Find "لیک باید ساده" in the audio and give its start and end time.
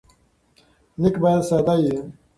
1.01-1.75